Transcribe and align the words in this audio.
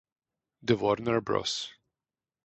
The 0.63 0.77
Warner 0.77 1.21
Bros. 1.21 1.75